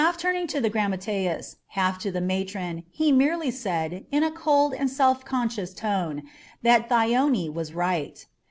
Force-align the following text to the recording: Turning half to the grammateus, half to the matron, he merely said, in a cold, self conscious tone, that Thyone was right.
Turning 0.17 0.41
half 0.41 0.47
to 0.49 0.59
the 0.59 0.69
grammateus, 0.71 1.57
half 1.67 1.99
to 1.99 2.09
the 2.11 2.19
matron, 2.19 2.81
he 2.89 3.11
merely 3.11 3.51
said, 3.51 4.07
in 4.11 4.23
a 4.23 4.31
cold, 4.31 4.73
self 4.87 5.23
conscious 5.23 5.75
tone, 5.75 6.23
that 6.63 6.89
Thyone 6.89 7.53
was 7.53 7.75
right. 7.75 8.25